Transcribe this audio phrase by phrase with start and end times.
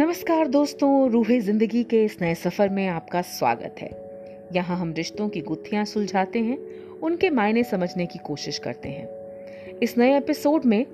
[0.00, 3.88] नमस्कार दोस्तों, रूहे ज़िंदगी के इस नए सफ़र में आपका स्वागत है।
[4.52, 6.56] यहाँ हम रिश्तों की गुत्थियाँ सुलझाते हैं,
[6.98, 10.86] उनके मायने समझने की कोशिश करते हैं। इस नए एपिसोड में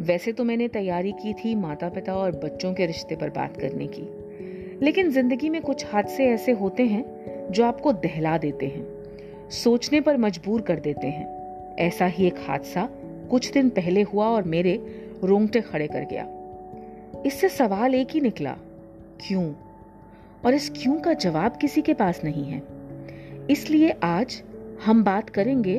[0.00, 3.86] वैसे तो मैंने तैयारी की थी माता पिता और बच्चों के रिश्ते पर बात करने
[3.88, 4.02] की,
[4.84, 8.86] लेकिन ज़िंदगी में कुछ हादसे ऐसे होते हैं जो आपको दहला देते हैं,
[9.54, 12.88] सोचने पर मजबूर कर देते हैं। ऐसा ही एक हादसा
[13.30, 14.74] कुछ दिन पहले हुआ और मेरे
[15.24, 16.26] रोंगटे खड़े कर गया।
[17.26, 18.56] इससे सवाल एक ही निकला,
[19.20, 19.54] क्यों?
[20.44, 22.62] और इस क्यों का जवाब किसी के पास नहीं है।
[23.50, 24.42] इसलिए आज
[24.84, 25.78] हम बात करेंगे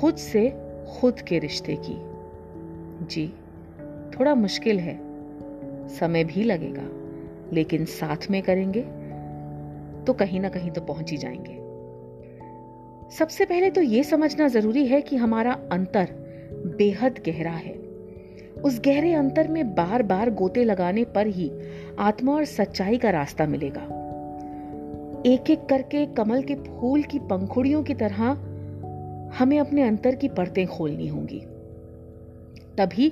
[0.00, 0.50] खुद से
[0.92, 1.96] खुद के रिश्ते की।
[3.06, 3.28] जी,
[4.10, 4.98] थोड़ा मुश्किल है।
[5.88, 6.88] समय भी लगेगा,
[7.52, 8.82] लेकिन साथ में करेंगे
[10.04, 11.64] तो कहीं ना कहीं तो पहुँच ही जाएँगे।
[13.10, 16.08] सबसे पहले तो यह समझना ज़रूरी है कि हमारा अंतर
[16.78, 17.83] बेहद गहरा है।
[18.64, 21.50] उस गहरे अंतर में बार बार गोते लगाने पर ही
[21.98, 23.80] आत्मा और सच्चाई का रास्ता मिलेगा।
[25.26, 28.22] एक एक करके कमल के फूल की पंखुड़ियों की तरह
[29.38, 31.40] हमें अपने अंतर की परतें खोलनी होंगी।
[32.78, 33.10] तभी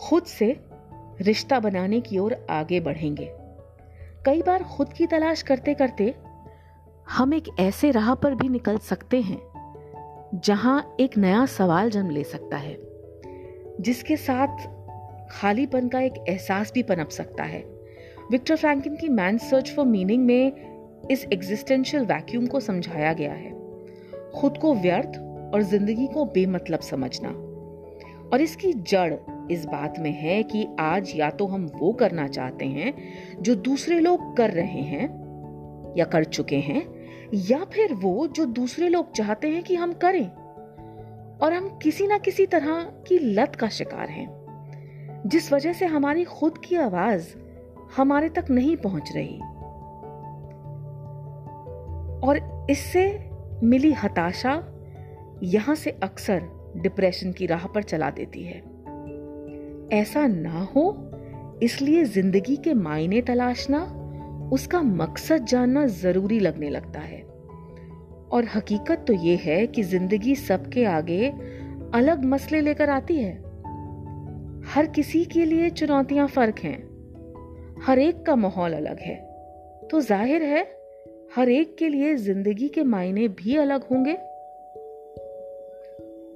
[0.00, 0.60] खुद से
[1.20, 3.30] रिश्ता बनाने की ओर आगे बढ़ेंगे।
[4.26, 6.14] कई बार खुद की तलाश करते करते
[7.10, 9.38] हम एक ऐसे राह पर भी निकल सकते हैं,
[10.44, 12.76] जहाँ एक नया सवाल जन्म ले सकता है,
[13.80, 14.75] जिसके साथ
[15.30, 17.64] खालीपन का एक एहसास भी पनप सकता है।
[18.30, 23.50] विक्टर फ्रैंकिन की मैन सर्च फॉर मीनिंग में इस एग्जिस्टेंशियल वैक्यूम को समझाया गया है।
[24.32, 25.18] खुद को व्यर्थ
[25.54, 27.28] और ज़िंदगी को बेमतलब समझना।
[28.32, 29.14] और इसकी जड़
[29.50, 32.94] इस बात में है कि आज या तो हम वो करना चाहते हैं
[33.42, 35.04] जो दूसरे लोग कर रहे हैं
[35.98, 36.82] या कर चुके हैं,
[37.34, 40.26] या फिर वो जो दूसरे लोग चाहते हैं कि हम करें।
[41.36, 44.26] और हम किसी ना किसी तरह की लत का शिकार हैं।
[45.26, 47.34] जिस वजह से हमारी खुद की आवाज़
[47.96, 49.38] हमारे तक नहीं पहुँच रही।
[52.28, 53.30] और इससे
[53.62, 54.72] मिली हताशा
[55.42, 56.42] यहाँ से अक्सर
[56.76, 58.62] डिप्रेशन की राह पर चला देती है।
[59.92, 61.10] ऐसा ना हो,
[61.62, 64.02] इसलिए ज़िंदगी के मायने तलाशना,
[64.52, 67.22] उसका मकसद जानना ज़रूरी लगने लगता है।
[68.32, 71.28] और हकीकत तो यह है कि ज़िंदगी सबके आगे
[71.94, 73.45] अलग मसले लेकर आती है।
[74.66, 76.78] हर किसी के लिए चुनौतियाँ फ़र्क हैं।
[77.82, 79.14] हर एक का माहौल अलग है।
[79.90, 80.62] तो ज़ाहिर है,
[81.36, 84.14] हर एक के लिए ज़िंदगी के मायने भी अलग होंगे।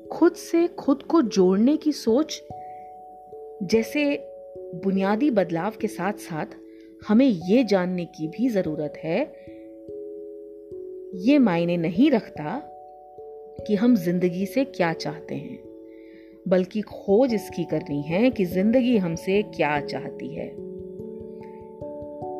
[0.08, 2.40] खुद से खुद को जोड़ने की सोच,
[3.62, 4.04] जैसे
[4.84, 6.56] बुनियादी बदलाव के साथ साथ
[7.08, 9.20] हमें यह जानने की भी ज़रूरत है,
[11.20, 12.60] ये मायने नहीं रखता
[13.66, 15.59] कि हम ज़िंदगी से क्या चाहते हैं।
[16.48, 20.48] बल्कि खोज इसकी करनी है कि ज़िंदगी हमसे क्या चाहती है।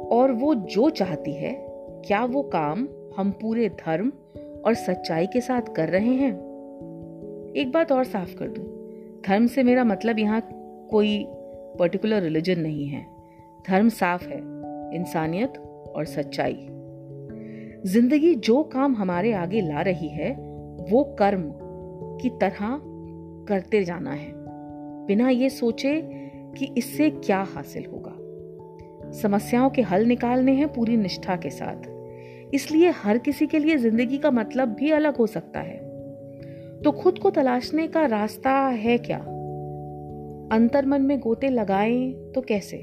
[0.08, 1.66] और वो जो चाहती है,
[2.06, 4.12] क्या वो काम हम पूरे धर्म
[4.66, 6.32] और सच्चाई के साथ कर रहे हैं?
[7.56, 8.64] एक बात और साफ़ कर दूँ।
[9.26, 10.48] धर्म से मेरा मतलब यहाँ
[10.90, 11.26] कोई
[11.78, 13.06] पर्टिकुलर रिलीजन नहीं है।
[13.68, 14.38] धर्म साफ़ है,
[14.94, 15.52] इंसानियत
[15.96, 16.66] और सच्चाई।
[17.86, 20.32] ज़िंदगी जो काम हमारे आगे ला रही है,
[20.90, 21.52] वो कर्म
[22.18, 22.89] की तरह
[23.50, 24.32] करते जाना है।
[25.06, 26.00] बिना ये सोचे
[26.56, 28.16] कि इससे क्या हासिल होगा।
[29.12, 31.88] समस्याओं के हल निकालने हैं पूरी निष्ठा के साथ।
[32.54, 35.78] इसलिए हर किसी के लिए ज़िंदगी का मतलब भी अलग हो सकता है।
[36.82, 39.18] तो खुद को तलाशने का रास्ता है क्या?
[40.52, 42.76] अंतर मन में गोते लगाएँ तो कैसे?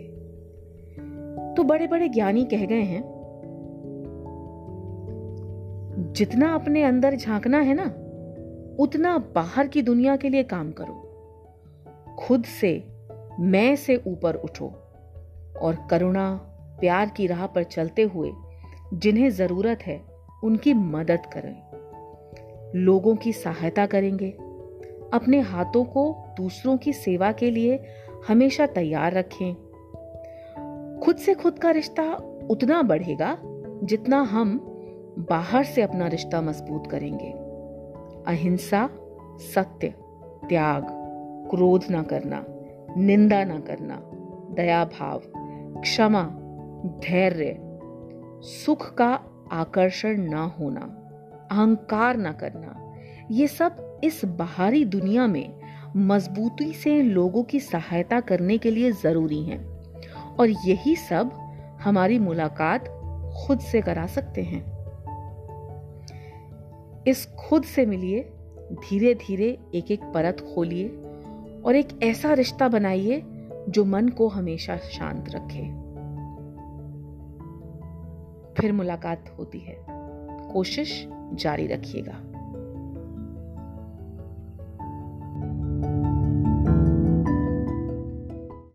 [1.57, 3.03] तो बड़े बड़े ज्ञानी कह गए हैं,
[6.13, 7.85] जितना अपने अंदर झांकना है ना
[8.79, 11.03] उतना बाहर की दुनिया के लिए काम करो।
[12.19, 12.87] खुद से,
[13.39, 14.65] मैं से ऊपर उठो
[15.61, 16.35] और करुणा,
[16.79, 18.31] प्यार की राह पर चलते हुए
[18.93, 20.05] जिन्हें ज़रूरत है,
[20.43, 21.63] उनकी मदद करें।
[22.75, 24.29] लोगों की सहायता करेंगे।
[25.13, 27.85] अपने हाथों को दूसरों की सेवा के लिए
[28.27, 29.53] हमेशा तैयार रखें।
[31.03, 32.03] खुद से खुद का रिश्ता
[32.49, 33.37] उतना बढ़ेगा
[33.83, 34.59] जितना हम
[35.29, 37.46] बाहर से अपना रिश्ता मज़बूत करेंगे।
[38.27, 38.89] अहिंसा,
[39.55, 39.87] सत्य,
[40.49, 40.83] त्याग,
[41.49, 42.45] क्रोध न करना,
[42.97, 44.01] निंदा न करना
[44.53, 45.21] दया भाव
[45.81, 46.23] क्षमा,
[46.85, 47.59] धैर्य,
[48.43, 49.19] सुख का
[49.51, 50.81] आकर्षण न होना,
[51.51, 52.93] अहंकार न करना,
[53.31, 55.61] ये सब इस बाहरी दुनिया में
[55.95, 59.65] मजबूती से लोगों की सहायता करने के लिए ज़रूरी हैं।
[60.39, 61.31] और यही सब
[61.81, 62.87] हमारी मुलाकात
[63.47, 64.76] खुद से करा सकते हैं।
[67.07, 68.23] इस खुद से मिलिए
[68.73, 70.87] धीरे धीरे एक एक परत खोलिए
[71.65, 73.23] और एक ऐसा रिश्ता बनाइए
[73.69, 75.87] जो मन को हमेशा शांत रखे।
[78.61, 79.85] फिर मुलाकात होती है।
[80.53, 82.36] कोशिश जारी रखिएगा।